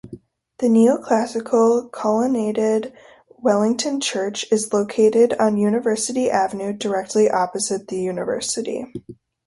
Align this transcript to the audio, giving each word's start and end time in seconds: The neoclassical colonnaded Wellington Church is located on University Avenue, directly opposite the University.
The 0.57 0.65
neoclassical 0.65 1.91
colonnaded 1.91 2.91
Wellington 3.37 4.01
Church 4.01 4.47
is 4.51 4.73
located 4.73 5.33
on 5.39 5.57
University 5.57 6.27
Avenue, 6.27 6.73
directly 6.73 7.29
opposite 7.29 7.87
the 7.87 7.99
University. 8.01 8.91